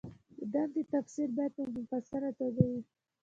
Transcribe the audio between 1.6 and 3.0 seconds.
مفصله توګه وي.